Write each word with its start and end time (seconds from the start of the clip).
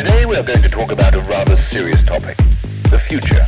Today 0.00 0.24
we 0.24 0.34
are 0.34 0.42
going 0.42 0.62
to 0.62 0.68
talk 0.70 0.90
about 0.92 1.14
a 1.14 1.20
rather 1.28 1.58
serious 1.70 2.02
topic, 2.06 2.34
the 2.84 2.98
future. 2.98 3.46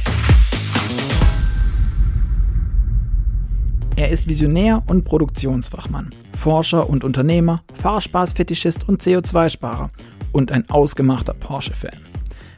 Er 3.96 4.11
ist 4.11 4.29
Visionär 4.29 4.82
und 4.86 5.04
Produktionsfachmann, 5.04 6.14
Forscher 6.34 6.91
und 6.91 7.04
Unternehmer, 7.04 7.62
Fahrspaßfetischist 7.73 8.86
und 8.86 9.02
CO2-Sparer 9.02 9.88
und 10.32 10.52
ein 10.52 10.68
ausgemachter 10.68 11.32
Porsche-Fan. 11.32 11.98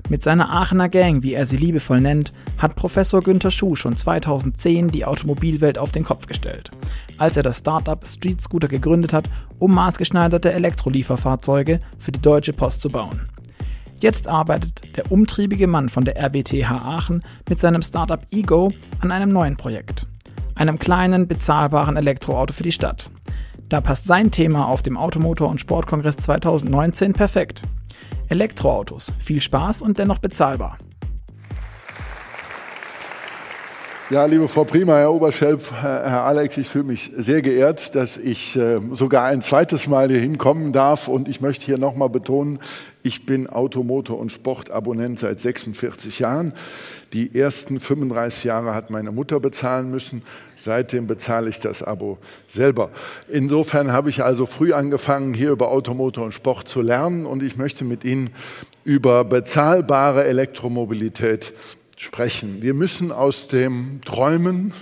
Mit 0.09 0.25
seiner 0.25 0.51
Aachener 0.51 0.89
Gang, 0.89 1.23
wie 1.23 1.35
er 1.35 1.47
sie 1.47 1.57
liebevoll 1.57 2.01
nennt, 2.01 2.33
hat 2.59 2.75
Professor 2.75 3.23
Günther 3.23 3.53
Schuh 3.53 3.77
schon 3.77 3.97
2010 3.97 4.89
die 4.91 5.05
Automobilwelt 5.05 5.79
auf 5.79 5.93
den 5.93 6.03
Kopf 6.03 6.27
gestellt, 6.27 6.73
als 7.17 7.37
er 7.37 7.45
das 7.45 7.59
Startup 7.59 8.05
Street 8.05 8.41
Scooter 8.41 8.67
gegründet 8.67 9.13
hat, 9.13 9.31
um 9.61 9.73
maßgeschneiderte 9.73 10.53
Elektrolieferfahrzeuge 10.53 11.79
für 11.97 12.11
die 12.11 12.21
Deutsche 12.21 12.53
Post 12.53 12.83
zu 12.83 12.91
bauen. 12.91 13.29
Jetzt 14.00 14.29
arbeitet 14.29 14.96
der 14.96 15.11
umtriebige 15.11 15.66
Mann 15.66 15.89
von 15.89 16.04
der 16.04 16.16
RWTH 16.16 16.71
Aachen 16.71 17.22
mit 17.48 17.61
seinem 17.61 17.82
Startup 17.82 18.20
Ego 18.30 18.72
an 19.00 19.11
einem 19.11 19.30
neuen 19.30 19.57
Projekt 19.57 20.07
einem 20.54 20.79
kleinen, 20.79 21.26
bezahlbaren 21.29 21.96
Elektroauto 21.96 22.53
für 22.53 22.62
die 22.62 22.72
Stadt. 22.72 23.11
Da 23.68 23.80
passt 23.80 24.07
sein 24.07 24.30
Thema 24.30 24.68
auf 24.68 24.82
dem 24.82 24.96
Automotor- 24.96 25.48
und 25.48 25.61
Sportkongress 25.61 26.17
2019 26.17 27.12
perfekt. 27.12 27.62
Elektroautos, 28.29 29.14
viel 29.18 29.40
Spaß 29.40 29.82
und 29.82 29.98
dennoch 29.98 30.18
bezahlbar. 30.18 30.79
Ja, 34.11 34.27
liebe 34.27 34.48
Frau 34.48 34.64
Prima, 34.64 34.98
Herr 34.98 35.14
Oberschelp, 35.14 35.62
Herr 35.81 36.25
Alex, 36.25 36.58
ich 36.58 36.69
fühle 36.69 36.84
mich 36.84 37.11
sehr 37.17 37.41
geehrt, 37.41 37.95
dass 37.95 38.19
ich 38.19 38.55
äh, 38.55 38.78
sogar 38.91 39.25
ein 39.25 39.41
zweites 39.41 39.86
Mal 39.86 40.11
hier 40.11 40.20
hinkommen 40.20 40.75
darf. 40.75 41.08
Und 41.08 41.27
ich 41.27 41.41
möchte 41.41 41.64
hier 41.64 41.78
nochmal 41.78 42.11
betonen, 42.11 42.59
ich 43.03 43.25
bin 43.25 43.48
Automotor- 43.48 44.19
und 44.19 44.31
Sportabonnent 44.31 45.20
seit 45.20 45.41
46 45.41 46.19
Jahren. 46.19 46.53
Die 47.14 47.34
ersten 47.34 47.81
35 47.81 48.45
Jahre 48.45 48.75
hat 48.75 48.91
meine 48.91 49.11
Mutter 49.11 49.41
bezahlen 49.41 49.91
müssen. 49.91 50.20
Seitdem 50.55 51.07
bezahle 51.07 51.48
ich 51.48 51.61
das 51.61 51.83
Abo 51.83 52.19
selber. 52.47 52.91
Insofern 53.31 53.91
habe 53.91 54.11
ich 54.11 54.23
also 54.23 54.45
früh 54.45 54.75
angefangen, 54.75 55.33
hier 55.33 55.51
über 55.51 55.70
Automotor 55.70 56.27
und 56.27 56.33
Sport 56.33 56.69
zu 56.69 56.83
lernen 56.83 57.25
und 57.25 57.42
ich 57.42 57.57
möchte 57.57 57.86
mit 57.86 58.05
Ihnen 58.05 58.31
über 58.84 59.25
bezahlbare 59.25 60.25
Elektromobilität 60.25 61.55
sprechen. 61.97 62.62
Wir 62.62 62.75
müssen 62.75 63.12
aus 63.12 63.48
dem 63.48 64.00
Träumen 64.05 64.73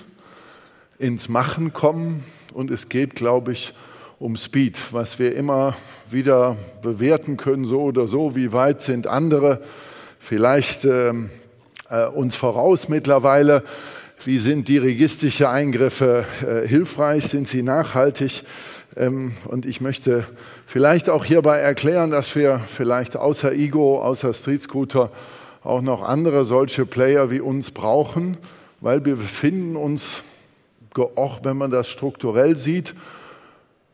ins 0.98 1.28
Machen 1.28 1.72
kommen 1.72 2.24
und 2.54 2.70
es 2.70 2.88
geht, 2.88 3.14
glaube 3.14 3.52
ich, 3.52 3.74
um 4.18 4.36
Speed, 4.36 4.78
was 4.92 5.18
wir 5.18 5.34
immer 5.34 5.74
wieder 6.10 6.56
bewerten 6.80 7.36
können, 7.36 7.64
so 7.64 7.82
oder 7.82 8.06
so, 8.06 8.36
wie 8.36 8.52
weit 8.52 8.82
sind 8.82 9.06
andere. 9.06 9.62
Vielleicht 10.18 10.84
ähm, 10.84 11.30
äh, 11.92 12.06
uns 12.06 12.36
voraus 12.36 12.88
mittlerweile? 12.88 13.64
Wie 14.24 14.38
sind 14.38 14.68
dirigistische 14.68 15.48
Eingriffe 15.48 16.24
äh, 16.40 16.66
hilfreich? 16.66 17.24
Sind 17.24 17.48
sie 17.48 17.62
nachhaltig? 17.62 18.44
Ähm, 18.96 19.32
und 19.46 19.66
ich 19.66 19.80
möchte 19.80 20.24
vielleicht 20.66 21.10
auch 21.10 21.24
hierbei 21.24 21.58
erklären, 21.58 22.10
dass 22.10 22.36
wir 22.36 22.60
vielleicht 22.60 23.16
außer 23.16 23.52
Ego, 23.52 24.00
außer 24.00 24.32
Street 24.32 24.60
Scooter 24.60 25.10
auch 25.64 25.80
noch 25.80 26.02
andere 26.02 26.44
solche 26.44 26.86
Player 26.86 27.30
wie 27.30 27.40
uns 27.40 27.70
brauchen, 27.70 28.36
weil 28.80 29.04
wir 29.04 29.16
befinden 29.16 29.76
uns, 29.76 30.22
auch 30.96 31.40
wenn 31.44 31.56
man 31.56 31.70
das 31.70 31.88
strukturell 31.88 32.56
sieht, 32.56 32.94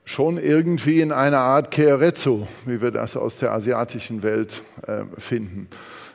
schon 0.04 0.38
irgendwie 0.38 1.02
in 1.02 1.12
einer 1.12 1.40
Art 1.40 1.70
Kehrezzo, 1.70 2.48
wie 2.64 2.80
wir 2.80 2.90
das 2.90 3.16
aus 3.16 3.38
der 3.38 3.52
asiatischen 3.52 4.22
Welt 4.22 4.62
äh, 4.86 5.02
finden. 5.18 5.68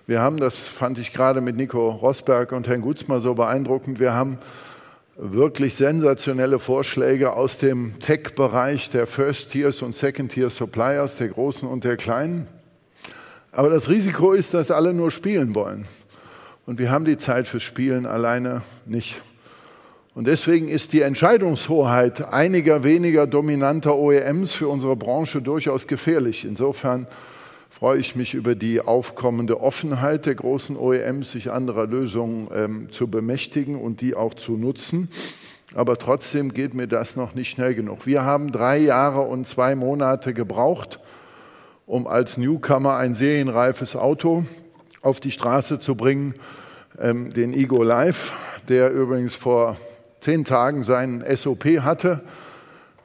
Wir 0.07 0.19
haben, 0.19 0.37
das 0.37 0.67
fand 0.67 0.97
ich 0.97 1.13
gerade 1.13 1.41
mit 1.41 1.55
Nico 1.55 1.89
Rosberg 1.89 2.51
und 2.51 2.67
Herrn 2.67 2.81
Gutzmer 2.81 3.19
so 3.19 3.35
beeindruckend, 3.35 3.99
wir 3.99 4.13
haben 4.13 4.39
wirklich 5.15 5.75
sensationelle 5.75 6.57
Vorschläge 6.57 7.33
aus 7.33 7.59
dem 7.59 7.99
Tech-Bereich 7.99 8.89
der 8.89 9.05
First-Tiers 9.05 9.83
und 9.83 9.93
Second-Tier-Suppliers, 9.93 11.17
der 11.17 11.27
Großen 11.27 11.69
und 11.69 11.83
der 11.83 11.97
Kleinen. 11.97 12.47
Aber 13.53 13.69
das 13.69 13.87
Risiko 13.87 14.33
ist, 14.33 14.55
dass 14.55 14.71
alle 14.71 14.93
nur 14.93 15.11
spielen 15.11 15.53
wollen. 15.53 15.85
Und 16.65 16.79
wir 16.79 16.89
haben 16.89 17.05
die 17.05 17.17
Zeit 17.17 17.47
fürs 17.47 17.61
Spielen 17.61 18.07
alleine 18.07 18.63
nicht. 18.87 19.21
Und 20.15 20.25
deswegen 20.25 20.69
ist 20.69 20.91
die 20.91 21.01
Entscheidungshoheit 21.01 22.33
einiger 22.33 22.83
weniger 22.83 23.27
dominanter 23.27 23.95
OEMs 23.95 24.53
für 24.53 24.67
unsere 24.67 24.95
Branche 24.95 25.41
durchaus 25.41 25.85
gefährlich. 25.85 26.45
Insofern 26.45 27.05
freue 27.69 27.99
ich 27.99 28.15
mich 28.15 28.33
über 28.33 28.55
die 28.55 28.81
aufkommende 28.81 29.61
Offenheit 29.61 30.25
der 30.25 30.33
großen 30.33 30.75
OEMs, 30.75 31.31
sich 31.31 31.51
anderer 31.51 31.85
Lösungen 31.85 32.47
ähm, 32.55 32.91
zu 32.91 33.07
bemächtigen 33.07 33.79
und 33.79 34.01
die 34.01 34.15
auch 34.15 34.33
zu 34.33 34.53
nutzen. 34.53 35.11
Aber 35.75 35.97
trotzdem 35.97 36.55
geht 36.55 36.73
mir 36.73 36.87
das 36.87 37.15
noch 37.15 37.35
nicht 37.35 37.51
schnell 37.51 37.75
genug. 37.75 38.07
Wir 38.07 38.23
haben 38.23 38.51
drei 38.51 38.79
Jahre 38.79 39.21
und 39.21 39.45
zwei 39.45 39.75
Monate 39.75 40.33
gebraucht, 40.33 40.99
um 41.85 42.07
als 42.07 42.37
Newcomer 42.37 42.97
ein 42.97 43.13
serienreifes 43.13 43.95
Auto 43.95 44.45
auf 45.01 45.19
die 45.19 45.31
Straße 45.31 45.79
zu 45.79 45.95
bringen, 45.95 46.33
ähm, 46.99 47.33
den 47.33 47.53
Ego 47.53 47.83
Live, 47.83 48.33
der 48.69 48.91
übrigens 48.91 49.35
vor 49.35 49.77
zehn 50.19 50.45
Tagen 50.45 50.83
seinen 50.83 51.23
SOP 51.35 51.65
hatte. 51.81 52.21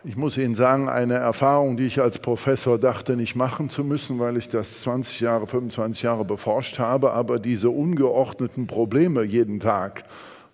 Ich 0.04 0.16
muss 0.16 0.38
Ihnen 0.38 0.54
sagen, 0.54 0.88
eine 0.88 1.14
Erfahrung, 1.14 1.76
die 1.76 1.86
ich 1.86 2.00
als 2.00 2.20
Professor 2.20 2.78
dachte, 2.78 3.16
nicht 3.16 3.34
machen 3.34 3.68
zu 3.68 3.82
müssen, 3.82 4.20
weil 4.20 4.36
ich 4.36 4.48
das 4.48 4.82
20 4.82 5.20
Jahre, 5.20 5.48
25 5.48 6.02
Jahre 6.02 6.24
beforscht 6.24 6.78
habe, 6.78 7.12
aber 7.12 7.40
diese 7.40 7.70
ungeordneten 7.70 8.68
Probleme 8.68 9.24
jeden 9.24 9.58
Tag, 9.58 10.04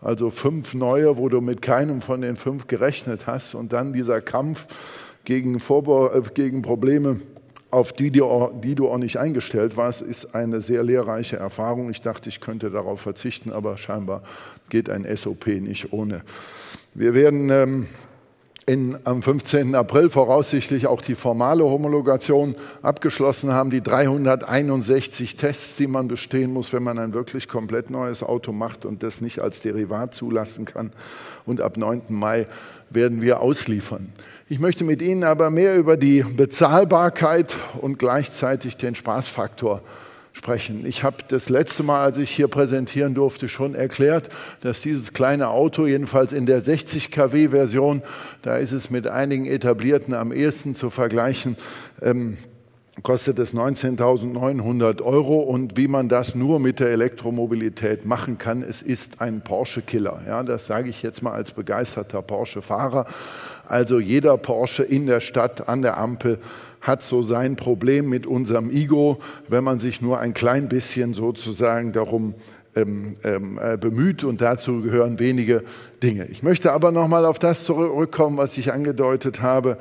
also 0.00 0.30
fünf 0.30 0.72
neue, 0.72 1.18
wo 1.18 1.28
du 1.28 1.42
mit 1.42 1.60
keinem 1.60 2.00
von 2.00 2.22
den 2.22 2.36
fünf 2.36 2.66
gerechnet 2.66 3.26
hast 3.26 3.54
und 3.54 3.74
dann 3.74 3.92
dieser 3.92 4.22
Kampf 4.22 4.66
gegen, 5.24 5.60
Vorbau, 5.60 6.10
äh, 6.10 6.22
gegen 6.32 6.62
Probleme, 6.62 7.20
auf 7.74 7.92
die, 7.92 8.10
die, 8.10 8.74
du 8.74 8.88
auch 8.88 8.98
nicht 8.98 9.18
eingestellt 9.18 9.76
warst, 9.76 10.00
ist 10.00 10.34
eine 10.34 10.60
sehr 10.60 10.82
lehrreiche 10.82 11.36
Erfahrung. 11.36 11.90
Ich 11.90 12.00
dachte, 12.00 12.28
ich 12.28 12.40
könnte 12.40 12.70
darauf 12.70 13.00
verzichten, 13.00 13.52
aber 13.52 13.76
scheinbar 13.76 14.22
geht 14.68 14.88
ein 14.88 15.04
SOP 15.16 15.46
nicht 15.46 15.92
ohne. 15.92 16.22
Wir 16.94 17.14
werden 17.14 17.50
ähm, 17.50 17.86
in, 18.66 18.98
am 19.04 19.22
15. 19.22 19.74
April 19.74 20.08
voraussichtlich 20.08 20.86
auch 20.86 21.02
die 21.02 21.14
formale 21.14 21.64
Homologation 21.64 22.54
abgeschlossen 22.82 23.52
haben, 23.52 23.70
die 23.70 23.82
361 23.82 25.36
Tests, 25.36 25.76
die 25.76 25.86
man 25.86 26.08
bestehen 26.08 26.52
muss, 26.52 26.72
wenn 26.72 26.82
man 26.82 26.98
ein 26.98 27.12
wirklich 27.12 27.48
komplett 27.48 27.90
neues 27.90 28.22
Auto 28.22 28.52
macht 28.52 28.86
und 28.86 29.02
das 29.02 29.20
nicht 29.20 29.40
als 29.40 29.60
Derivat 29.60 30.14
zulassen 30.14 30.64
kann. 30.64 30.92
Und 31.44 31.60
ab 31.60 31.76
9. 31.76 32.02
Mai 32.08 32.46
werden 32.88 33.20
wir 33.20 33.40
ausliefern. 33.40 34.12
Ich 34.48 34.58
möchte 34.58 34.84
mit 34.84 35.02
Ihnen 35.02 35.24
aber 35.24 35.50
mehr 35.50 35.76
über 35.76 35.96
die 35.96 36.22
Bezahlbarkeit 36.22 37.56
und 37.80 37.98
gleichzeitig 37.98 38.76
den 38.76 38.94
Spaßfaktor 38.94 39.82
sprechen. 40.34 40.84
Ich 40.84 41.04
habe 41.04 41.18
das 41.28 41.48
letzte 41.48 41.84
Mal, 41.84 42.00
als 42.00 42.18
ich 42.18 42.30
hier 42.30 42.48
präsentieren 42.48 43.14
durfte, 43.14 43.48
schon 43.48 43.74
erklärt, 43.74 44.28
dass 44.60 44.82
dieses 44.82 45.12
kleine 45.12 45.48
Auto, 45.48 45.86
jedenfalls 45.86 46.32
in 46.32 46.44
der 46.44 46.60
60 46.60 47.10
kW 47.10 47.48
Version, 47.48 48.02
da 48.42 48.56
ist 48.56 48.72
es 48.72 48.90
mit 48.90 49.06
einigen 49.06 49.46
etablierten 49.46 50.12
am 50.12 50.32
ehesten 50.32 50.74
zu 50.74 50.90
vergleichen, 50.90 51.56
ähm, 52.02 52.36
kostet 53.02 53.38
es 53.38 53.54
19.900 53.54 55.02
Euro 55.02 55.40
und 55.40 55.76
wie 55.76 55.88
man 55.88 56.08
das 56.08 56.34
nur 56.34 56.60
mit 56.60 56.78
der 56.78 56.90
Elektromobilität 56.90 58.04
machen 58.04 58.38
kann, 58.38 58.62
es 58.62 58.82
ist 58.82 59.20
ein 59.20 59.40
Porsche-Killer. 59.40 60.22
Ja, 60.26 60.42
das 60.42 60.66
sage 60.66 60.90
ich 60.90 61.02
jetzt 61.02 61.22
mal 61.22 61.32
als 61.32 61.52
begeisterter 61.52 62.22
Porsche-Fahrer. 62.22 63.06
Also 63.66 63.98
jeder 63.98 64.36
Porsche 64.36 64.82
in 64.82 65.06
der 65.06 65.20
Stadt 65.20 65.68
an 65.68 65.82
der 65.82 65.96
Ampel 65.96 66.38
hat 66.84 67.02
so 67.02 67.22
sein 67.22 67.56
Problem 67.56 68.10
mit 68.10 68.26
unserem 68.26 68.70
Ego, 68.70 69.18
wenn 69.48 69.64
man 69.64 69.78
sich 69.78 70.02
nur 70.02 70.20
ein 70.20 70.34
klein 70.34 70.68
bisschen 70.68 71.14
sozusagen 71.14 71.92
darum 71.92 72.34
ähm, 72.76 73.14
ähm, 73.24 73.58
äh, 73.62 73.78
bemüht 73.78 74.22
und 74.22 74.42
dazu 74.42 74.82
gehören 74.82 75.18
wenige 75.18 75.64
Dinge. 76.02 76.26
Ich 76.26 76.42
möchte 76.42 76.72
aber 76.72 76.92
noch 76.92 77.08
mal 77.08 77.24
auf 77.24 77.38
das 77.38 77.64
zurückkommen, 77.64 78.36
was 78.36 78.58
ich 78.58 78.72
angedeutet 78.72 79.40
habe. 79.40 79.78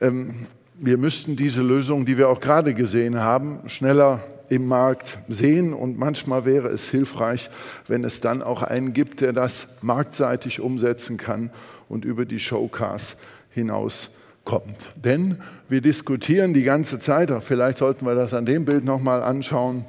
Ähm, 0.00 0.46
wir 0.78 0.96
müssten 0.96 1.36
diese 1.36 1.60
Lösung, 1.60 2.06
die 2.06 2.16
wir 2.16 2.30
auch 2.30 2.40
gerade 2.40 2.72
gesehen 2.72 3.18
haben, 3.18 3.60
schneller 3.66 4.24
im 4.48 4.66
Markt 4.66 5.18
sehen 5.28 5.74
und 5.74 5.98
manchmal 5.98 6.46
wäre 6.46 6.68
es 6.68 6.88
hilfreich, 6.88 7.50
wenn 7.86 8.02
es 8.02 8.22
dann 8.22 8.42
auch 8.42 8.62
einen 8.62 8.94
gibt, 8.94 9.20
der 9.20 9.34
das 9.34 9.68
marktseitig 9.82 10.60
umsetzen 10.60 11.18
kann 11.18 11.50
und 11.90 12.06
über 12.06 12.24
die 12.24 12.40
Showcars 12.40 13.18
hinaus 13.50 14.12
kommt. 14.44 14.90
Denn 14.96 15.38
wir 15.68 15.80
diskutieren 15.80 16.54
die 16.54 16.62
ganze 16.62 16.98
Zeit, 16.98 17.30
vielleicht 17.42 17.78
sollten 17.78 18.06
wir 18.06 18.14
das 18.14 18.34
an 18.34 18.46
dem 18.46 18.64
Bild 18.64 18.84
nochmal 18.84 19.22
anschauen, 19.22 19.84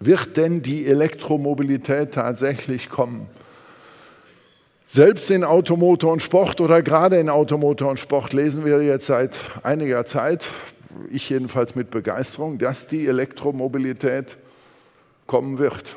wird 0.00 0.36
denn 0.36 0.62
die 0.62 0.86
Elektromobilität 0.86 2.12
tatsächlich 2.14 2.88
kommen? 2.88 3.28
Selbst 4.84 5.30
in 5.30 5.44
Automotor 5.44 6.12
und 6.12 6.22
Sport 6.22 6.60
oder 6.60 6.82
gerade 6.82 7.16
in 7.16 7.30
Automotor 7.30 7.88
und 7.88 8.00
Sport 8.00 8.32
lesen 8.32 8.64
wir 8.64 8.82
jetzt 8.82 9.06
seit 9.06 9.38
einiger 9.62 10.04
Zeit, 10.04 10.48
ich 11.10 11.30
jedenfalls 11.30 11.74
mit 11.74 11.90
Begeisterung, 11.90 12.58
dass 12.58 12.88
die 12.88 13.06
Elektromobilität 13.06 14.36
kommen 15.26 15.58
wird. 15.58 15.96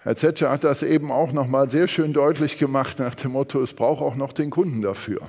Herr 0.00 0.16
Zetscher 0.16 0.50
hat 0.50 0.64
das 0.64 0.82
eben 0.82 1.10
auch 1.10 1.32
noch 1.32 1.46
mal 1.46 1.70
sehr 1.70 1.88
schön 1.88 2.12
deutlich 2.12 2.58
gemacht 2.58 2.98
nach 2.98 3.14
dem 3.14 3.32
Motto, 3.32 3.60
es 3.62 3.72
braucht 3.72 4.02
auch 4.02 4.16
noch 4.16 4.32
den 4.32 4.50
Kunden 4.50 4.82
dafür. 4.82 5.20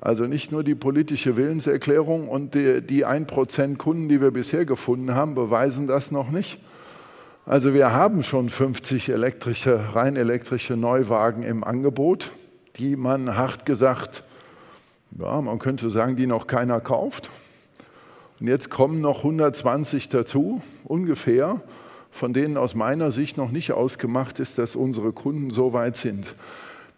Also 0.00 0.24
nicht 0.24 0.52
nur 0.52 0.62
die 0.62 0.74
politische 0.74 1.36
Willenserklärung 1.36 2.28
und 2.28 2.54
die, 2.54 2.82
die 2.82 3.06
1% 3.06 3.76
Kunden, 3.76 4.08
die 4.08 4.20
wir 4.20 4.30
bisher 4.30 4.64
gefunden 4.64 5.14
haben, 5.14 5.34
beweisen 5.34 5.86
das 5.86 6.10
noch 6.10 6.30
nicht. 6.30 6.58
Also 7.46 7.74
wir 7.74 7.92
haben 7.92 8.22
schon 8.22 8.48
50 8.48 9.08
elektrische, 9.08 9.94
rein 9.94 10.16
elektrische 10.16 10.76
Neuwagen 10.76 11.42
im 11.42 11.64
Angebot, 11.64 12.32
die 12.76 12.96
man 12.96 13.36
hart 13.36 13.64
gesagt, 13.64 14.24
ja, 15.18 15.40
man 15.40 15.58
könnte 15.58 15.88
sagen, 15.88 16.16
die 16.16 16.26
noch 16.26 16.46
keiner 16.46 16.80
kauft. 16.80 17.30
Und 18.40 18.48
jetzt 18.48 18.68
kommen 18.68 19.00
noch 19.00 19.18
120 19.18 20.08
dazu, 20.08 20.60
ungefähr 20.84 21.62
von 22.10 22.32
denen 22.32 22.56
aus 22.56 22.74
meiner 22.74 23.10
Sicht 23.10 23.36
noch 23.36 23.50
nicht 23.50 23.72
ausgemacht 23.72 24.40
ist, 24.40 24.58
dass 24.58 24.74
unsere 24.74 25.12
Kunden 25.12 25.50
so 25.50 25.72
weit 25.72 25.96
sind. 25.96 26.34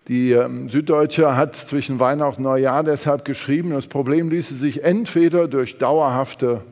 Die 0.08 0.32
ähm, 0.32 0.70
Süddeutsche 0.70 1.36
hat 1.36 1.54
zwischen 1.54 2.00
Weihnachten 2.00 2.40
und 2.40 2.50
Neujahr 2.50 2.82
deshalb 2.82 3.26
geschrieben, 3.26 3.70
das 3.70 3.86
Problem 3.86 4.30
ließe 4.30 4.54
sich 4.54 4.82
entweder 4.82 5.48
durch 5.48 5.76
dauerhafte 5.76 6.62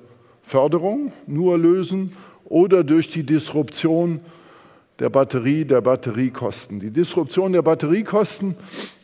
Förderung 0.42 1.12
nur 1.26 1.58
lösen 1.58 2.12
oder 2.46 2.82
durch 2.82 3.10
die 3.10 3.24
Disruption 3.24 4.20
der 5.00 5.10
Batterie, 5.10 5.66
der 5.66 5.82
Batteriekosten. 5.82 6.80
Die 6.80 6.90
Disruption 6.90 7.52
der 7.52 7.60
Batteriekosten 7.60 8.56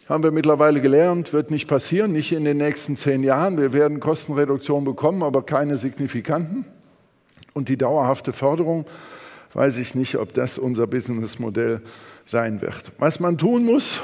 haben 0.08 0.25
wir 0.25 0.31
mittlerweile 0.31 0.81
gelernt, 0.81 1.35
wird 1.35 1.50
nicht 1.50 1.69
passieren, 1.69 2.12
nicht 2.12 2.32
in 2.32 2.44
den 2.44 2.56
nächsten 2.56 2.96
zehn 2.96 3.23
Jahren. 3.23 3.58
Wir 3.58 3.75
werden 3.75 4.00
Kostenreduktion 4.00 4.85
bekommen, 4.85 5.23
aber 5.23 5.43
keine 5.43 5.76
signifikanten. 5.76 6.64
Und 7.52 7.69
die 7.69 7.76
dauerhafte 7.76 8.32
Förderung 8.32 8.87
weiß 9.52 9.76
ich 9.76 9.94
nicht, 9.94 10.17
ob 10.17 10.32
das 10.32 10.56
unser 10.56 10.87
Businessmodell 10.87 11.82
sein 12.25 12.62
wird. 12.62 12.93
Was 12.99 13.20
man 13.20 13.37
tun 13.37 13.67
muss, 13.67 14.00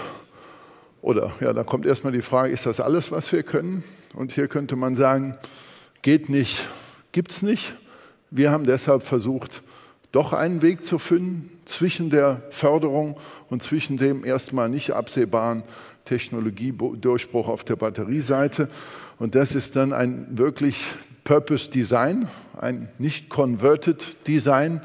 oder 1.03 1.33
ja, 1.41 1.53
da 1.53 1.65
kommt 1.65 1.87
erstmal 1.87 2.13
die 2.13 2.23
Frage, 2.23 2.53
ist 2.53 2.67
das 2.67 2.81
alles, 2.81 3.13
was 3.13 3.33
wir 3.33 3.43
können? 3.43 3.85
Und 4.15 4.33
hier 4.33 4.49
könnte 4.49 4.77
man 4.77 4.97
sagen, 4.97 5.37
geht 6.03 6.29
nicht, 6.29 6.65
gibt 7.13 7.33
es 7.33 7.43
nicht. 7.43 7.75
Wir 8.31 8.51
haben 8.51 8.65
deshalb 8.65 9.03
versucht, 9.03 9.63
doch 10.13 10.33
einen 10.33 10.63
Weg 10.63 10.85
zu 10.85 10.99
finden 10.99 11.51
zwischen 11.65 12.11
der 12.11 12.43
Förderung 12.51 13.19
und 13.51 13.63
zwischen 13.63 13.97
dem 13.97 14.25
erstmal 14.25 14.69
nicht 14.69 14.93
absehbaren 14.93 15.63
Technologiedurchbruch 16.05 17.49
auf 17.49 17.65
der 17.65 17.77
Batterieseite. 17.77 18.69
Und 19.19 19.35
das 19.35 19.55
ist 19.55 19.77
dann 19.77 19.93
ein 19.93 20.27
wirklich 20.31 20.87
Purpose 21.25 21.71
Design, 21.71 22.29
ein 22.59 22.89
nicht 22.99 23.29
Converted 23.29 24.27
Design, 24.27 24.81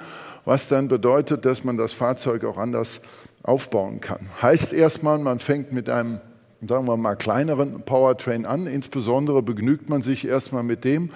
was 0.46 0.68
dann 0.68 0.90
bedeutet, 0.90 1.46
dass 1.46 1.64
man 1.64 1.78
das 1.78 1.94
Fahrzeug 1.94 2.44
auch 2.44 2.58
anders 2.58 3.02
aufbauen 3.44 4.00
kann. 4.00 4.30
Heißt 4.42 4.74
erstmal, 4.74 5.20
man 5.20 5.40
fängt 5.40 5.74
mit 5.74 5.90
einem, 5.90 6.20
sagen 6.68 6.88
wir 6.88 6.98
mal, 6.98 7.16
kleineren 7.16 7.84
Powertrain 7.84 8.46
an. 8.46 8.68
Insbesondere 8.68 9.44
begnügt 9.44 9.90
man 9.90 10.02
sich 10.02 10.26
erstmal 10.26 10.64
mit 10.64 10.86
dem, 10.86 11.10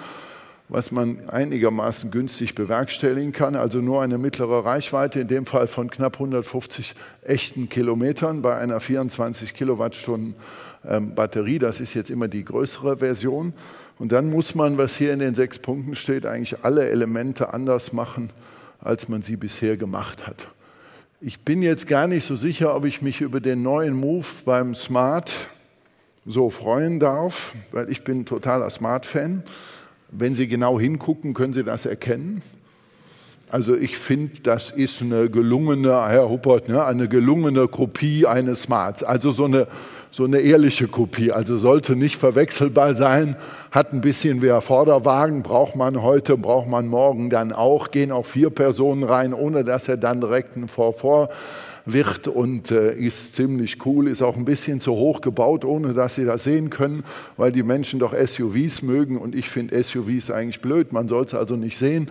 was 0.69 0.91
man 0.91 1.29
einigermaßen 1.29 2.11
günstig 2.11 2.53
bewerkstelligen 2.53 3.31
kann, 3.31 3.55
also 3.55 3.79
nur 3.79 4.01
eine 4.01 4.17
mittlere 4.17 4.65
Reichweite, 4.65 5.21
in 5.21 5.29
dem 5.29 5.45
Fall 5.45 5.67
von 5.67 5.89
knapp 5.89 6.15
150 6.15 6.93
echten 7.23 7.69
Kilometern 7.69 8.41
bei 8.41 8.57
einer 8.57 8.81
24 8.81 9.53
Kilowattstunden 9.53 10.35
ähm, 10.85 11.15
Batterie. 11.15 11.59
Das 11.59 11.79
ist 11.79 11.93
jetzt 11.93 12.09
immer 12.09 12.27
die 12.27 12.43
größere 12.43 12.97
Version. 12.97 13.53
Und 13.97 14.11
dann 14.11 14.29
muss 14.29 14.55
man, 14.55 14.77
was 14.77 14.97
hier 14.97 15.13
in 15.13 15.19
den 15.19 15.35
sechs 15.35 15.57
Punkten 15.57 15.95
steht, 15.95 16.25
eigentlich 16.25 16.63
alle 16.63 16.89
Elemente 16.89 17.53
anders 17.53 17.93
machen, 17.93 18.29
als 18.81 19.07
man 19.07 19.21
sie 19.21 19.37
bisher 19.37 19.77
gemacht 19.77 20.27
hat. 20.27 20.47
Ich 21.19 21.39
bin 21.39 21.63
jetzt 21.63 21.87
gar 21.87 22.05
nicht 22.05 22.25
so 22.25 22.35
sicher, 22.35 22.75
ob 22.75 22.85
ich 22.85 23.01
mich 23.01 23.21
über 23.21 23.39
den 23.39 23.63
neuen 23.63 23.95
Move 23.95 24.27
beim 24.45 24.75
Smart 24.75 25.33
so 26.27 26.51
freuen 26.51 26.99
darf, 26.99 27.55
weil 27.71 27.89
ich 27.89 28.03
bin 28.03 28.27
totaler 28.27 28.69
Smart-Fan. 28.69 29.41
Wenn 30.11 30.35
Sie 30.35 30.47
genau 30.47 30.79
hingucken, 30.79 31.33
können 31.33 31.53
Sie 31.53 31.63
das 31.63 31.87
erkennen. 31.87 32.43
Also 33.49 33.75
ich 33.75 33.97
finde, 33.97 34.41
das 34.43 34.71
ist 34.71 35.01
eine 35.01 35.29
gelungene, 35.29 35.89
Herr 35.89 36.29
Huppert, 36.29 36.67
ne, 36.67 36.83
eine 36.83 37.07
gelungene 37.07 37.67
Kopie 37.67 38.25
eines 38.25 38.63
Smarts. 38.63 39.03
Also 39.03 39.31
so 39.31 39.45
eine 39.45 39.67
so 40.11 40.23
eine 40.23 40.39
ehrliche 40.39 40.87
Kopie, 40.87 41.31
also 41.31 41.57
sollte 41.57 41.95
nicht 41.95 42.15
verwechselbar 42.15 42.93
sein, 42.93 43.35
hat 43.71 43.93
ein 43.93 44.01
bisschen 44.01 44.41
wie 44.41 44.51
ein 44.51 44.61
Vorderwagen, 44.61 45.43
braucht 45.43 45.75
man 45.75 46.01
heute, 46.01 46.37
braucht 46.37 46.67
man 46.67 46.87
morgen 46.87 47.29
dann 47.29 47.51
auch, 47.51 47.91
gehen 47.91 48.11
auch 48.11 48.25
vier 48.25 48.49
Personen 48.49 49.03
rein, 49.03 49.33
ohne 49.33 49.63
dass 49.63 49.87
er 49.87 49.97
dann 49.97 50.21
direkt 50.21 50.55
ein 50.55 50.69
Vorvor 50.69 51.27
wird. 51.85 52.27
Und 52.27 52.71
äh, 52.71 52.95
ist 52.95 53.35
ziemlich 53.35 53.85
cool, 53.85 54.07
ist 54.07 54.21
auch 54.21 54.37
ein 54.37 54.45
bisschen 54.45 54.79
zu 54.79 54.93
hoch 54.93 55.21
gebaut, 55.21 55.65
ohne 55.65 55.93
dass 55.93 56.15
Sie 56.15 56.25
das 56.25 56.43
sehen 56.43 56.69
können, 56.69 57.03
weil 57.35 57.51
die 57.51 57.63
Menschen 57.63 57.99
doch 57.99 58.13
SUVs 58.13 58.81
mögen. 58.81 59.17
Und 59.17 59.35
ich 59.35 59.49
finde 59.49 59.81
SUVs 59.83 60.31
eigentlich 60.31 60.61
blöd, 60.61 60.93
man 60.93 61.07
soll 61.07 61.25
es 61.25 61.33
also 61.33 61.55
nicht 61.55 61.77
sehen. 61.77 62.09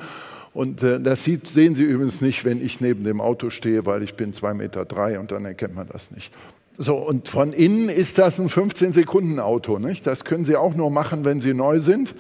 Und 0.57 0.83
äh, 0.83 0.99
das 0.99 1.23
sieht, 1.23 1.47
sehen 1.47 1.75
Sie 1.75 1.83
übrigens 1.83 2.23
nicht, 2.23 2.47
wenn 2.47 2.65
ich 2.65 2.81
neben 2.81 3.05
dem 3.05 3.21
Auto 3.21 3.51
stehe, 3.51 3.85
weil 3.85 4.03
ich 4.03 4.15
bin 4.15 4.33
zwei 4.33 4.55
Meter 4.55 4.87
drei 4.87 5.21
und 5.21 5.31
dann 5.31 5.45
erkennt 5.45 5.75
man 5.75 5.87
das 5.93 6.11
nicht. 6.11 6.33
So, 6.79 6.97
und 6.97 7.29
von 7.29 7.53
innen 7.53 7.91
ist 7.91 8.17
das 8.17 8.41
ein 8.41 8.49
15-Sekunden-Auto. 8.49 9.79
Das 10.03 10.25
können 10.25 10.47
Sie 10.47 10.57
auch 10.57 10.75
nur 10.75 10.91
machen, 10.91 11.27
wenn 11.27 11.43
Sie 11.43 11.53
neu 11.53 11.79
sind, 11.79 12.15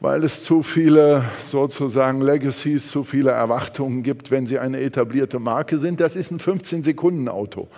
weil 0.00 0.24
es 0.24 0.42
zu 0.42 0.64
viele 0.64 1.22
sozusagen 1.48 2.20
Legacies, 2.20 2.88
zu 2.88 3.04
viele 3.04 3.30
Erwartungen 3.30 4.02
gibt, 4.02 4.32
wenn 4.32 4.48
Sie 4.48 4.58
eine 4.58 4.80
etablierte 4.80 5.38
Marke 5.38 5.78
sind. 5.78 6.00
Das 6.00 6.16
ist 6.16 6.32
ein 6.32 6.40
15-Sekunden-Auto. 6.40 7.68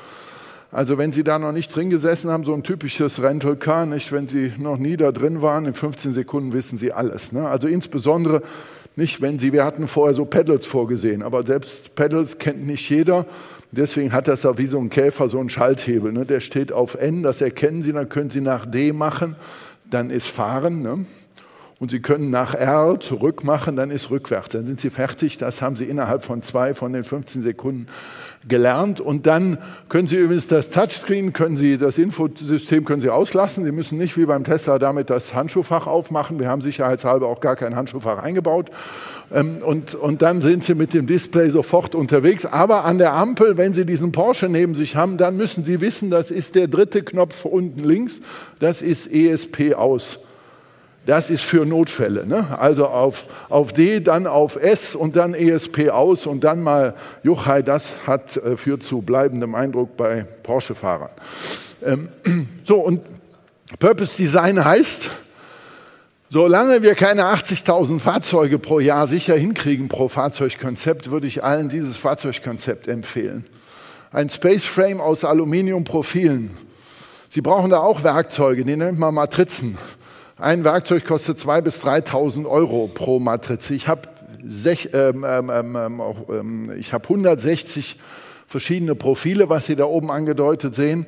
Also 0.71 0.97
wenn 0.97 1.13
Sie 1.13 1.23
da 1.23 1.39
noch 1.39 1.53
nicht 1.53 1.69
drin 1.69 1.91
gesessen 1.91 2.31
haben, 2.31 2.45
so 2.45 2.55
ein 2.55 2.63
typisches 2.63 3.23
Rental 3.23 3.57
Car, 3.57 3.85
nicht, 3.85 4.11
wenn 4.11 4.27
Sie 4.27 4.55
noch 4.57 4.79
nie 4.79 4.97
da 4.97 5.13
drin 5.13 5.43
waren, 5.43 5.67
in 5.67 5.75
15 5.75 6.15
Sekunden 6.15 6.55
wissen 6.55 6.79
Sie 6.79 6.93
alles. 6.93 7.33
Ne? 7.33 7.47
Also 7.47 7.69
insbesondere 7.69 8.41
nicht, 8.97 9.21
wenn 9.23 9.39
Sie, 9.39 9.53
wir 9.53 9.65
hatten 9.65 9.89
vorher 9.89 10.15
so 10.15 10.25
Pedals 10.25 10.67
vorgesehen, 10.67 11.23
aber 11.23 11.45
selbst 11.47 11.95
Pedals 11.95 12.39
kennt 12.39 12.67
nicht 12.67 12.89
jeder. 12.91 13.27
Deswegen 13.71 14.13
hat 14.13 14.29
das 14.29 14.45
auch 14.45 14.59
wie 14.59 14.67
so 14.67 14.79
ein 14.79 14.91
Käfer 14.91 15.29
so 15.29 15.39
einen 15.39 15.49
Schalthebel. 15.49 16.13
Ne? 16.13 16.27
Der 16.27 16.41
steht 16.41 16.73
auf 16.73 16.95
N, 16.95 17.23
das 17.23 17.41
erkennen 17.41 17.83
Sie, 17.83 17.93
dann 17.93 18.11
können 18.11 18.29
Sie 18.29 18.43
nach 18.43 18.67
D 18.67 18.93
machen, 18.93 19.35
dann 19.89 20.11
ist 20.11 20.27
Fahren. 20.27 20.83
Ne? 20.83 21.07
Und 21.79 21.91
Sie 21.91 22.01
können 22.01 22.29
nach 22.29 22.55
R 22.55 23.01
zurück 23.01 23.45
machen, 23.45 23.77
dann 23.77 23.91
ist 23.91 24.11
rückwärts. 24.11 24.51
Dann 24.51 24.67
sind 24.67 24.79
Sie 24.79 24.91
fertig. 24.91 25.39
Das 25.39 25.63
haben 25.63 25.75
Sie 25.75 25.87
innerhalb 25.87 26.25
von 26.25 26.43
zwei 26.43 26.75
von 26.75 26.93
den 26.93 27.03
15 27.03 27.41
Sekunden 27.41 27.89
gelernt. 28.49 29.01
Und 29.01 29.27
dann 29.27 29.59
können 29.89 30.07
Sie 30.07 30.17
übrigens 30.17 30.47
das 30.47 30.71
Touchscreen, 30.71 31.33
können 31.33 31.57
Sie 31.57 31.79
das 31.79 31.99
Infosystem 31.99 32.85
können 32.85 33.01
Sie 33.01 33.11
auslassen. 33.11 33.65
Sie 33.65 33.73
müssen 33.73 33.99
nicht 33.99 34.17
wie 34.17 34.27
beim 34.27 34.45
Tesla 34.45 34.79
damit 34.79 35.11
das 35.11 35.35
Handschuhfach 35.35 35.87
aufmachen. 35.87 36.41
Wir 36.41 36.49
haben 36.49 36.61
sicherheitshalber 36.61 37.27
auch 37.27 37.41
gar 37.41 37.57
kein 37.57 37.77
Handschuhfach 37.77 38.23
eingebaut. 38.23 38.71
Ähm, 39.33 39.59
und, 39.65 39.95
und 39.95 40.23
dann 40.23 40.43
sind 40.43 40.65
Sie 40.65 40.75
mit 40.75 40.95
dem 40.95 41.07
Display 41.07 41.51
sofort 41.51 41.95
unterwegs. 41.95 42.45
Aber 42.45 42.85
an 42.85 42.99
der 42.99 43.15
Ampel, 43.15 43.57
wenn 43.57 43.73
Sie 43.73 43.87
diesen 43.87 44.13
Porsche 44.13 44.49
neben 44.49 44.75
sich 44.75 44.97
haben, 44.97 45.17
dann 45.17 45.37
müssen 45.37 45.65
Sie 45.65 45.81
wissen, 45.81 46.11
das 46.11 46.31
ist 46.31 46.55
der 46.55 46.69
dritte 46.69 47.03
Knopf 47.03 47.45
unten 47.45 47.81
links. 47.81 48.21
Das 48.59 48.83
ist 48.83 49.13
ESP 49.13 49.75
aus. 49.75 50.32
Das 51.05 51.31
ist 51.31 51.43
für 51.43 51.67
Notfälle. 51.67 52.27
Ne? 52.27 52.59
Also 52.59 52.87
auf, 52.87 53.27
auf 53.49 53.73
D, 53.73 54.01
dann 54.01 54.27
auf 54.27 54.57
S 54.57 54.95
und 54.95 55.17
dann 55.17 55.35
ESP 55.35 55.91
aus 55.91 56.27
und 56.27 56.45
dann 56.45 56.63
mal 56.63 56.95
Juchai, 57.25 57.63
das 57.63 57.93
hat, 58.07 58.37
äh, 58.37 58.57
führt 58.57 58.85
zu 58.85 59.03
bleibendem 59.03 59.55
Eindruck 59.55 59.97
bei 59.97 60.25
Porsche-Fahrern. 60.43 61.11
Ähm, 61.85 62.09
so, 62.65 62.77
und 62.79 63.01
Purpose 63.81 64.17
Design 64.17 64.65
heißt, 64.65 65.11
solange 66.29 66.83
wir 66.83 66.95
keine 66.95 67.25
80.000 67.25 67.99
Fahrzeuge 67.99 68.61
pro 68.61 68.79
Jahr 68.79 69.09
sicher 69.09 69.35
hinkriegen 69.35 69.89
pro 69.89 70.07
Fahrzeugkonzept, 70.07 71.11
würde 71.11 71.27
ich 71.27 71.43
allen 71.43 71.69
dieses 71.69 71.97
Fahrzeugkonzept 71.97 72.87
empfehlen. 72.87 73.45
Ein 74.13 74.29
Space 74.29 74.67
Frame 74.67 75.01
aus 75.01 75.25
Aluminiumprofilen. 75.25 76.51
Sie 77.29 77.41
brauchen 77.41 77.71
da 77.71 77.79
auch 77.79 78.05
Werkzeuge, 78.05 78.65
die 78.65 78.77
nennt 78.77 78.99
man 78.99 79.15
Matrizen. 79.15 79.79
Ein 80.39 80.65
Werkzeug 80.65 81.05
kostet 81.05 81.39
2.000 81.39 81.61
bis 81.61 81.85
3.000 81.85 82.47
Euro 82.47 82.89
pro 82.89 83.19
Matrize. 83.19 83.75
Ich 83.75 83.87
habe 83.87 84.09
ähm, 84.93 85.25
ähm, 85.29 85.77
ähm, 85.77 86.03
ähm, 86.29 86.73
ich 86.77 86.93
hab 86.93 87.05
160 87.05 87.99
verschiedene 88.47 88.95
Profile, 88.95 89.49
was 89.49 89.67
Sie 89.67 89.77
da 89.77 89.85
oben 89.85 90.11
angedeutet 90.11 90.75
sehen. 90.75 91.07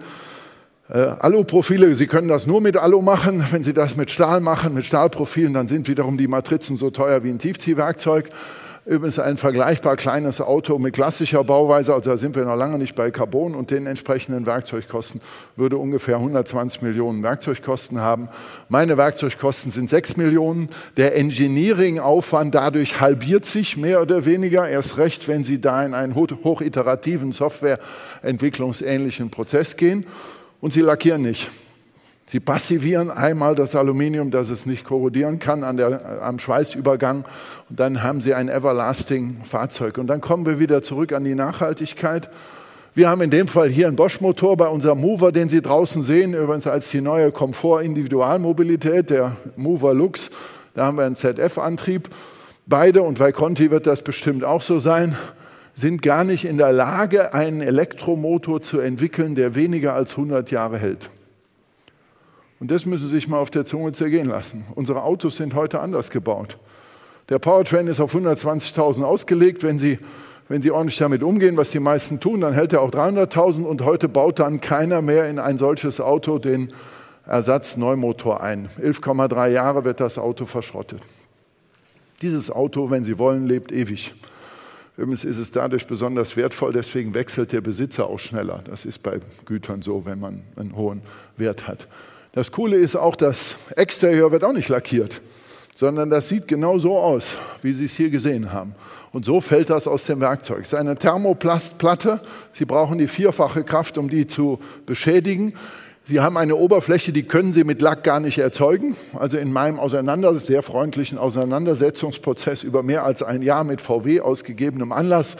Äh, 0.89 0.99
Alu-Profile, 0.99 1.95
Sie 1.95 2.07
können 2.07 2.29
das 2.29 2.47
nur 2.47 2.61
mit 2.61 2.77
Alu 2.77 3.01
machen. 3.01 3.45
Wenn 3.51 3.65
Sie 3.65 3.73
das 3.73 3.97
mit 3.97 4.11
Stahl 4.11 4.41
machen, 4.41 4.75
mit 4.75 4.85
Stahlprofilen, 4.85 5.55
dann 5.55 5.67
sind 5.67 5.89
wiederum 5.89 6.19
die 6.19 6.29
Matrizen 6.29 6.77
so 6.77 6.91
teuer 6.91 7.25
wie 7.25 7.31
ein 7.31 7.39
Tiefziehwerkzeug. 7.39 8.31
Übrigens 8.87 9.19
ein 9.19 9.39
vergleichbar 9.39 9.97
kleines 9.97 10.43
Auto 10.43 10.79
mit 10.79 10.93
klassischer 10.93 11.43
Bauweise, 11.43 11.95
also 11.95 12.11
da 12.11 12.19
sind 12.19 12.37
wir 12.37 12.45
noch 12.45 12.55
lange 12.55 12.77
nicht 12.77 12.95
bei 12.95 13.11
Carbon 13.11 13.55
und 13.55 13.71
den 13.71 13.87
entsprechenden 13.87 14.45
Werkzeugkosten, 14.45 15.23
würde 15.57 15.79
ungefähr 15.79 16.17
120 16.17 16.83
Millionen 16.83 17.23
Werkzeugkosten 17.23 18.03
haben. 18.03 18.29
Meine 18.69 18.99
Werkzeugkosten 18.99 19.73
sind 19.73 19.89
6 19.89 20.19
Millionen. 20.19 20.69
Der 20.99 21.17
Engineering-Aufwand 21.17 22.55
dadurch 22.55 23.01
halbiert 23.01 23.47
sich 23.47 23.79
mehr 23.79 24.03
oder 24.03 24.27
weniger, 24.27 24.69
erst 24.69 24.99
recht, 24.99 25.29
wenn 25.29 25.45
Sie 25.45 25.63
da 25.63 25.83
in 25.83 25.95
einen 25.95 26.15
hochiterativen 26.15 27.33
Softwareentwicklungsähnlichen 27.33 29.31
Prozess 29.31 29.79
gehen. 29.79 30.07
Und 30.61 30.75
Sie 30.75 30.83
lackieren 30.83 31.23
nicht. 31.23 31.49
Sie 32.27 32.41
passivieren 32.41 33.11
einmal 33.11 33.55
das 33.55 33.75
Aluminium, 33.75 34.31
dass 34.31 34.49
es 34.49 34.65
nicht 34.65 34.85
korrodieren 34.85 35.39
kann 35.39 35.63
an 35.63 35.77
der, 35.77 36.23
am 36.23 36.39
Schweißübergang. 36.39 37.25
Und 37.69 37.81
dann 37.81 38.03
haben 38.03 38.21
Sie 38.21 38.33
ein 38.33 38.49
everlasting 38.49 39.43
Fahrzeug. 39.45 39.99
Und 39.99 40.07
dann 40.07 40.21
kommen 40.21 40.47
wir 40.47 40.59
wieder 40.59 40.83
zurück 40.83 41.13
an 41.13 41.25
die 41.25 41.35
Nachhaltigkeit. 41.35 42.31
Wir 42.95 43.11
haben 43.11 43.21
in 43.21 43.31
dem 43.31 43.47
Fall 43.47 43.69
hier 43.69 43.89
einen 43.89 43.97
Bosch-Motor 43.97 44.57
bei 44.57 44.69
unserem 44.69 45.01
Mover, 45.01 45.33
den 45.33 45.49
Sie 45.49 45.61
draußen 45.61 46.01
sehen, 46.01 46.33
übrigens 46.33 46.67
als 46.67 46.91
die 46.91 47.01
neue 47.01 47.31
Komfort-Individualmobilität, 47.31 49.11
der 49.11 49.37
Mover 49.57 49.93
Lux. 49.93 50.31
Da 50.75 50.87
haben 50.87 50.97
wir 50.97 51.05
einen 51.05 51.17
ZF-Antrieb. 51.17 52.09
Beide, 52.67 53.03
und 53.03 53.19
bei 53.19 53.33
Conti 53.33 53.71
wird 53.71 53.87
das 53.87 54.03
bestimmt 54.03 54.45
auch 54.45 54.63
so 54.63 54.79
sein, 54.79 55.17
sind 55.75 56.03
gar 56.03 56.25
nicht 56.25 56.45
in 56.45 56.57
der 56.57 56.73
Lage, 56.73 57.35
einen 57.35 57.61
Elektromotor 57.61 58.63
zu 58.63 58.79
entwickeln, 58.79 59.35
der 59.35 59.55
weniger 59.55 59.95
als 59.95 60.13
100 60.13 60.51
Jahre 60.51 60.79
hält. 60.79 61.11
Und 62.65 62.71
das 62.71 62.87
müssen 62.87 63.09
Sie 63.09 63.17
sich 63.17 63.29
mal 63.29 63.41
auf 63.41 63.51
der 63.51 63.67
Zunge 63.67 63.93
zergehen 63.93 64.27
lassen. 64.27 64.65
Unsere 64.75 65.03
Autos 65.03 65.37
sind 65.37 65.53
heute 65.53 65.81
anders 65.81 66.09
gebaut. 66.09 66.57
Der 67.29 67.39
Powertrain 67.39 67.87
ist 67.89 68.01
auf 68.01 68.15
120.000 68.15 69.03
ausgelegt. 69.03 69.63
Wenn 69.63 69.79
Sie, 69.79 69.99
wenn 70.49 70.63
Sie 70.63 70.71
ordentlich 70.71 70.97
damit 70.97 71.23
umgehen, 71.23 71.59
was 71.59 71.73
die 71.73 71.79
meisten 71.79 72.21
tun, 72.21 72.41
dann 72.41 72.55
hält 72.55 72.73
er 72.73 72.81
auch 72.81 72.91
300.000 72.91 73.65
und 73.65 73.85
heute 73.85 74.09
baut 74.09 74.39
dann 74.39 74.63
keiner 74.63 75.03
mehr 75.03 75.29
in 75.29 75.39
ein 75.39 75.59
solches 75.59 76.01
Auto 76.01 76.39
den 76.39 76.73
Ersatz-Neumotor 77.27 78.43
ein. 78.43 78.71
11,3 78.83 79.49
Jahre 79.49 79.85
wird 79.85 80.01
das 80.01 80.17
Auto 80.17 80.47
verschrottet. 80.47 81.03
Dieses 82.23 82.51
Auto, 82.51 82.91
wenn 82.91 83.05
Sie 83.05 83.19
wollen, 83.19 83.47
lebt 83.47 83.73
ewig. 83.73 84.15
Übrigens 84.97 85.27
ist 85.27 85.37
es 85.37 85.51
dadurch 85.51 85.87
besonders 85.87 86.35
wertvoll, 86.35 86.73
deswegen 86.73 87.13
wechselt 87.13 87.53
der 87.53 87.61
Besitzer 87.61 88.09
auch 88.09 88.21
schneller. 88.21 88.63
Das 88.65 88.87
ist 88.87 89.03
bei 89.03 89.21
Gütern 89.45 89.83
so, 89.83 90.07
wenn 90.07 90.19
man 90.19 90.41
einen 90.57 90.75
hohen 90.75 91.03
Wert 91.37 91.69
hat. 91.69 91.89
Das 92.35 92.51
Coole 92.51 92.77
ist 92.77 92.97
auch, 92.97 93.15
das 93.15 93.55
Exterieur 93.77 94.33
wird 94.33 94.43
auch 94.43 94.53
nicht 94.53 94.69
lackiert, 94.69 95.21
sondern 95.73 96.11
das 96.11 96.29
sieht 96.29 96.49
genau 96.49 96.79
so 96.79 96.99
aus, 96.99 97.37
wie 97.63 97.73
Sie 97.73 97.85
es 97.85 97.95
hier 97.95 98.11
gesehen 98.11 98.53
haben. 98.53 98.75
Und 99.13 99.25
so 99.25 99.41
fällt 99.41 99.71
das 99.71 99.87
aus 99.87 100.07
dem 100.07 100.19
Werkzeug. 100.21 100.63
Es 100.63 100.73
ist 100.73 100.75
eine 100.79 100.97
Thermoplastplatte. 100.97 102.21
Sie 102.53 102.65
brauchen 102.65 102.99
die 102.99 103.07
vierfache 103.07 103.63
Kraft, 103.63 103.99
um 103.99 104.11
die 104.11 104.27
zu 104.27 104.59
beschädigen. 104.85 105.55
Sie 106.03 106.19
haben 106.19 106.37
eine 106.37 106.57
Oberfläche, 106.57 107.13
die 107.13 107.23
können 107.23 107.53
Sie 107.53 107.63
mit 107.63 107.81
Lack 107.81 108.03
gar 108.03 108.19
nicht 108.19 108.39
erzeugen. 108.39 108.97
Also 109.17 109.39
in 109.39 109.53
meinem 109.53 109.79
Auseinander 109.79 110.35
sehr 110.35 110.65
freundlichen 110.65 111.19
Auseinandersetzungsprozess 111.19 112.65
über 112.65 112.83
mehr 112.83 113.05
als 113.05 113.23
ein 113.23 113.43
Jahr 113.43 113.63
mit 113.63 113.81
VW 113.81 114.23
ausgegebenem 114.23 114.91
Anlass 114.91 115.37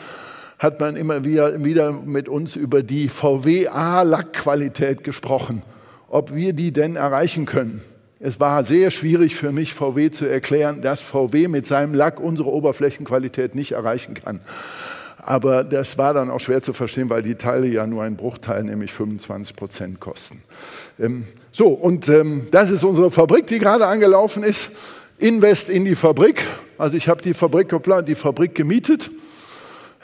hat 0.61 0.79
man 0.79 0.95
immer 0.95 1.25
wieder 1.25 1.91
mit 1.91 2.29
uns 2.29 2.55
über 2.55 2.85
die 2.85 3.09
VW-A-Lackqualität 3.09 5.03
gesprochen 5.03 5.65
ob 6.15 6.33
wir 6.33 6.53
die 6.53 6.71
denn 6.71 6.95
erreichen 6.95 7.45
können. 7.45 7.83
Es 8.21 8.39
war 8.39 8.63
sehr 8.63 8.93
schwierig 8.93 9.35
für 9.35 9.51
mich, 9.51 9.75
VW 9.75 10.13
zu 10.13 10.27
erklären, 10.27 10.81
dass 10.81 11.01
VW 11.01 11.49
mit 11.49 11.67
seinem 11.67 11.93
Lack 11.93 12.21
unsere 12.21 12.51
Oberflächenqualität 12.51 13.57
nicht 13.57 13.73
erreichen 13.73 14.15
kann. 14.15 14.39
Aber 15.17 15.65
das 15.65 15.99
war 15.99 16.15
dann 16.15 16.31
auch 16.31 16.39
schwer 16.39 16.63
zu 16.63 16.73
verstehen, 16.73 17.11
weil 17.11 17.25
die 17.25 17.35
Teile 17.35 17.67
ja 17.67 17.85
nur 17.89 18.05
einen 18.05 18.15
Bruchteil, 18.15 18.63
nämlich 18.63 18.93
25 18.93 19.57
Prozent 19.57 19.99
kosten. 19.99 20.41
Ähm, 21.01 21.25
so, 21.51 21.67
und 21.67 22.09
ähm, 22.09 22.47
das 22.53 22.71
ist 22.71 22.85
unsere 22.85 23.11
Fabrik, 23.11 23.49
die 23.49 23.59
gerade 23.59 23.89
angelaufen 23.89 24.45
ist. 24.45 24.71
Invest 25.19 25.69
in 25.69 25.85
die 25.85 25.97
Fabrik. 25.97 26.45
Also 26.79 26.97
ich 26.97 27.09
habe 27.09 27.23
die 27.23 27.35
Fabrik 27.35 27.69
geplant, 27.69 28.07
die 28.07 28.15
Fabrik 28.15 28.55
gemietet. 28.55 29.11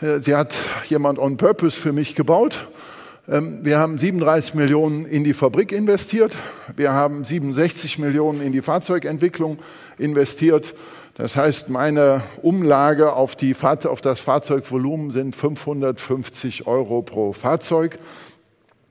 Äh, 0.00 0.19
sie 0.19 0.35
hat 0.35 0.57
jemand 0.88 1.21
on 1.21 1.37
purpose 1.37 1.81
für 1.81 1.93
mich 1.93 2.17
gebaut. 2.17 2.67
Ähm, 3.31 3.61
wir 3.63 3.79
haben 3.79 3.97
37 3.97 4.55
Millionen 4.55 5.07
in 5.07 5.23
die 5.23 5.35
Fabrik 5.35 5.71
investiert. 5.71 6.35
Wir 6.75 6.93
haben 6.93 7.23
67 7.23 7.99
Millionen 8.01 8.41
in 8.41 8.53
die 8.53 8.61
Fahrzeugentwicklung 8.61 9.59
investiert. 9.99 10.75
Das 11.15 11.37
heißt, 11.37 11.69
meine 11.69 12.23
Umlage 12.43 13.13
auf, 13.13 13.37
die, 13.37 13.55
auf 13.55 14.01
das 14.01 14.21
Fahrzeugvolumen 14.21 15.13
sind 15.13 15.37
550 15.37 16.67
Euro 16.67 17.03
pro 17.03 17.33
Fahrzeug. 17.33 17.99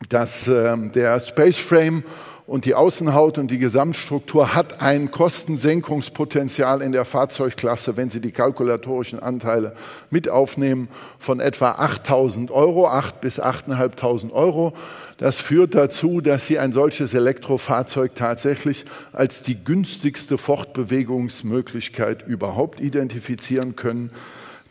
Das, 0.07 0.47
äh, 0.47 0.77
der 0.89 1.19
Space 1.19 1.57
Frame 1.57 2.03
und 2.49 2.65
die 2.65 2.73
Außenhaut 2.73 3.37
und 3.37 3.51
die 3.51 3.59
Gesamtstruktur 3.59 4.55
hat 4.55 4.81
ein 4.81 5.11
Kostensenkungspotenzial 5.11 6.81
in 6.81 6.91
der 6.93 7.05
Fahrzeugklasse, 7.05 7.95
wenn 7.95 8.09
Sie 8.09 8.21
die 8.21 8.31
kalkulatorischen 8.31 9.19
Anteile 9.19 9.75
mit 10.09 10.29
aufnehmen, 10.29 10.87
von 11.19 11.39
etwa 11.41 11.73
8.000 11.73 12.49
Euro, 12.49 12.89
8.000 12.89 13.13
bis 13.21 13.39
8.500 13.39 14.31
Euro. 14.31 14.73
Das 15.17 15.39
führt 15.39 15.75
dazu, 15.75 16.21
dass 16.21 16.47
Sie 16.47 16.57
ein 16.57 16.73
solches 16.73 17.13
Elektrofahrzeug 17.13 18.15
tatsächlich 18.15 18.85
als 19.13 19.43
die 19.43 19.63
günstigste 19.63 20.39
Fortbewegungsmöglichkeit 20.39 22.25
überhaupt 22.25 22.81
identifizieren 22.81 23.75
können. 23.75 24.09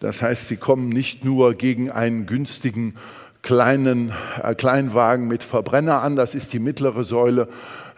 Das 0.00 0.20
heißt, 0.20 0.48
Sie 0.48 0.56
kommen 0.56 0.88
nicht 0.88 1.24
nur 1.24 1.54
gegen 1.54 1.92
einen 1.92 2.26
günstigen 2.26 2.94
kleinen 3.48 4.12
äh, 4.42 4.54
Kleinwagen 4.54 5.26
mit 5.26 5.42
Verbrenner 5.42 6.02
an. 6.02 6.16
Das 6.16 6.34
ist 6.34 6.52
die 6.52 6.58
mittlere 6.58 7.02
Säule. 7.02 7.48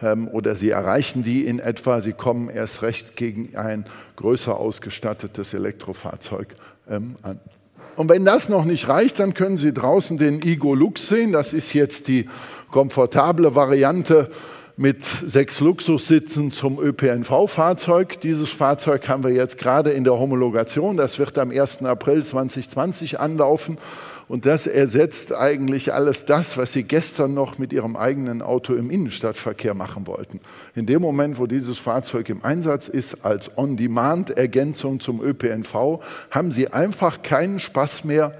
Ähm, 0.01 0.29
oder 0.29 0.55
sie 0.55 0.69
erreichen 0.69 1.25
die 1.25 1.45
in 1.45 1.59
etwa. 1.59 1.99
Sie 1.99 2.13
kommen 2.13 2.49
erst 2.49 2.83
recht 2.83 3.17
gegen 3.17 3.57
ein 3.57 3.83
größer 4.15 4.55
ausgestattetes 4.55 5.53
Elektrofahrzeug 5.53 6.55
ähm, 6.89 7.17
an. 7.21 7.41
Und 7.97 8.07
wenn 8.07 8.23
das 8.23 8.47
noch 8.47 8.63
nicht 8.63 8.87
reicht, 8.87 9.19
dann 9.19 9.33
können 9.33 9.57
Sie 9.57 9.73
draußen 9.73 10.17
den 10.17 10.41
Igo 10.41 10.73
Lux 10.73 11.09
sehen. 11.09 11.33
Das 11.33 11.51
ist 11.51 11.73
jetzt 11.73 12.07
die 12.07 12.27
komfortable 12.71 13.53
Variante 13.53 14.31
mit 14.77 15.03
sechs 15.03 15.59
Luxussitzen 15.59 16.51
zum 16.51 16.79
ÖPNV-Fahrzeug. 16.79 18.21
Dieses 18.21 18.51
Fahrzeug 18.51 19.09
haben 19.09 19.25
wir 19.25 19.31
jetzt 19.31 19.57
gerade 19.57 19.91
in 19.91 20.05
der 20.05 20.13
Homologation. 20.13 20.95
Das 20.95 21.19
wird 21.19 21.37
am 21.37 21.51
1. 21.51 21.83
April 21.83 22.23
2020 22.23 23.19
anlaufen. 23.19 23.77
Und 24.27 24.45
das 24.45 24.67
ersetzt 24.67 25.33
eigentlich 25.33 25.93
alles 25.93 26.25
das, 26.25 26.57
was 26.57 26.73
Sie 26.73 26.83
gestern 26.83 27.33
noch 27.33 27.57
mit 27.57 27.73
Ihrem 27.73 27.95
eigenen 27.95 28.41
Auto 28.41 28.73
im 28.73 28.89
Innenstadtverkehr 28.89 29.73
machen 29.73 30.07
wollten. 30.07 30.39
In 30.75 30.85
dem 30.85 31.01
Moment, 31.01 31.37
wo 31.39 31.47
dieses 31.47 31.79
Fahrzeug 31.79 32.29
im 32.29 32.43
Einsatz 32.43 32.87
ist 32.87 33.25
als 33.25 33.57
On-Demand-Ergänzung 33.57 34.99
zum 34.99 35.21
ÖPNV, 35.21 35.99
haben 36.29 36.51
Sie 36.51 36.69
einfach 36.69 37.21
keinen 37.23 37.59
Spaß 37.59 38.03
mehr, 38.05 38.31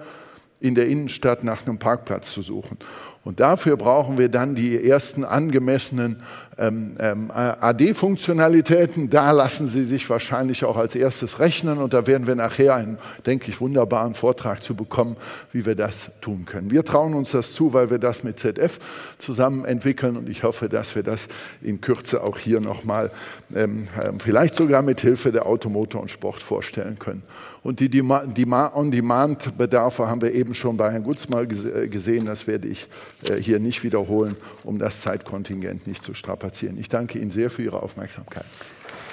in 0.61 0.75
der 0.75 0.85
Innenstadt 0.85 1.43
nach 1.43 1.65
einem 1.65 1.79
Parkplatz 1.79 2.31
zu 2.31 2.43
suchen. 2.43 2.77
Und 3.23 3.39
dafür 3.39 3.77
brauchen 3.77 4.17
wir 4.17 4.29
dann 4.29 4.55
die 4.55 4.83
ersten 4.83 5.23
angemessenen 5.23 6.23
ähm, 6.57 6.95
ähm, 6.99 7.31
AD-Funktionalitäten. 7.31 9.11
Da 9.11 9.29
lassen 9.29 9.67
Sie 9.67 9.83
sich 9.83 10.09
wahrscheinlich 10.09 10.65
auch 10.65 10.75
als 10.75 10.95
erstes 10.95 11.39
rechnen 11.39 11.77
und 11.77 11.93
da 11.93 12.07
werden 12.07 12.25
wir 12.25 12.33
nachher 12.33 12.73
einen, 12.73 12.97
denke 13.27 13.51
ich, 13.51 13.61
wunderbaren 13.61 14.15
Vortrag 14.15 14.63
zu 14.63 14.73
bekommen, 14.73 15.17
wie 15.51 15.67
wir 15.67 15.75
das 15.75 16.11
tun 16.21 16.45
können. 16.45 16.71
Wir 16.71 16.83
trauen 16.83 17.13
uns 17.13 17.31
das 17.31 17.53
zu, 17.53 17.73
weil 17.73 17.91
wir 17.91 17.99
das 17.99 18.23
mit 18.23 18.39
ZF 18.39 18.79
zusammen 19.19 19.65
entwickeln 19.65 20.17
und 20.17 20.27
ich 20.27 20.43
hoffe, 20.43 20.67
dass 20.67 20.95
wir 20.95 21.03
das 21.03 21.27
in 21.61 21.79
Kürze 21.79 22.23
auch 22.23 22.39
hier 22.39 22.59
nochmal, 22.59 23.11
ähm, 23.55 23.87
ähm, 24.03 24.19
vielleicht 24.19 24.55
sogar 24.55 24.81
mit 24.81 24.99
Hilfe 24.99 25.31
der 25.31 25.45
Automotor 25.45 26.01
und 26.01 26.09
Sport 26.09 26.39
vorstellen 26.39 26.97
können. 26.97 27.21
Und 27.63 27.79
die 27.79 28.01
On-Demand-Bedarfe 28.01 30.07
haben 30.07 30.21
wir 30.21 30.33
eben 30.33 30.55
schon 30.55 30.77
bei 30.77 30.91
Herrn 30.91 31.03
Gutzmal 31.03 31.43
äh, 31.43 31.87
gesehen. 31.87 32.25
Das 32.25 32.47
werde 32.47 32.67
ich 32.67 32.87
äh, 33.29 33.35
hier 33.35 33.59
nicht 33.59 33.83
wiederholen, 33.83 34.35
um 34.63 34.79
das 34.79 35.01
Zeitkontingent 35.01 35.85
nicht 35.85 36.01
zu 36.01 36.15
strapazieren. 36.15 36.79
Ich 36.79 36.89
danke 36.89 37.19
Ihnen 37.19 37.29
sehr 37.29 37.51
für 37.51 37.61
Ihre 37.61 37.83
Aufmerksamkeit. 37.83 38.45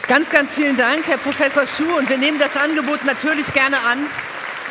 Ganz, 0.07 0.31
ganz 0.31 0.52
vielen 0.52 0.78
Dank, 0.78 1.07
Herr 1.07 1.19
Professor 1.19 1.67
Schuh. 1.67 1.99
Und 1.99 2.09
wir 2.09 2.17
nehmen 2.17 2.38
das 2.38 2.57
Angebot 2.57 3.05
natürlich 3.05 3.52
gerne 3.52 3.76
an, 3.76 3.99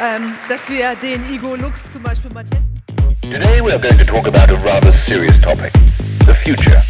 ähm, 0.01 0.34
dass 0.50 0.67
wir 0.69 0.96
den 0.96 1.22
Igo 1.31 1.55
Lux 1.55 1.93
zum 1.93 2.01
Beispiel 2.01 2.31
mal 2.31 2.43
testen. 2.43 2.81
Today 3.22 3.62
we 3.62 3.72
are 3.72 3.79
going 3.79 4.00
to 4.00 4.05
talk 4.05 4.27
about 4.27 4.50
a 4.50 4.57
rather 4.63 4.93
serious 5.05 5.39
topic, 5.41 5.72
the 6.25 6.34
future. 6.34 6.81